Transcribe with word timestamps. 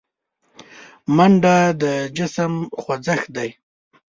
منډه 1.15 1.55
د 1.81 1.83
جسم 2.17 2.53
خوځښت 2.81 3.27
دی 3.37 3.49